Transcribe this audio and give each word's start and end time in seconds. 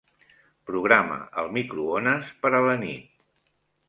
Programa 0.69 1.17
el 1.41 1.51
microones 1.57 2.31
per 2.47 2.51
a 2.61 2.63
la 2.69 2.73
nit. 2.85 3.13